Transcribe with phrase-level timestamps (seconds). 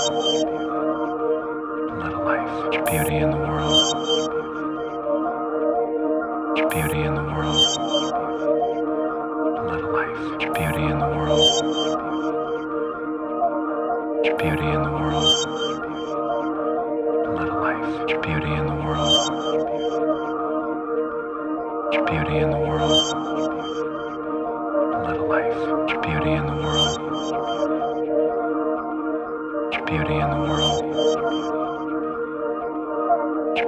[0.00, 0.16] Little
[2.24, 3.49] life, beauty in the world.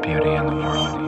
[0.02, 1.01] Beauty in the world.